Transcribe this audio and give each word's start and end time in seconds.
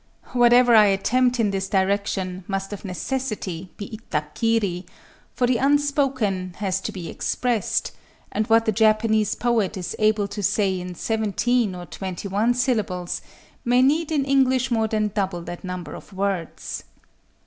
Whatever 0.33 0.73
I 0.73 0.85
attempt 0.85 1.39
in 1.39 1.51
this 1.51 1.69
direction 1.69 2.43
must 2.47 2.73
of 2.73 2.83
necessity 2.83 3.69
be 3.77 3.99
ittakkiri;—for 3.99 5.45
the 5.45 5.57
unspoken 5.57 6.53
has 6.57 6.81
to 6.81 6.91
be 6.91 7.07
expressed; 7.07 7.91
and 8.31 8.47
what 8.47 8.65
the 8.65 8.71
Japanese 8.71 9.35
poet 9.35 9.77
is 9.77 9.95
able 9.99 10.27
to 10.29 10.41
say 10.41 10.79
in 10.79 10.95
seventeen 10.95 11.75
or 11.75 11.85
twenty 11.85 12.27
one 12.27 12.55
syllables 12.55 13.21
may 13.63 13.83
need 13.83 14.11
in 14.11 14.25
English 14.25 14.71
more 14.71 14.87
than 14.87 15.09
double 15.13 15.43
that 15.43 15.63
number 15.63 15.93
of 15.93 16.11
words. 16.13 16.83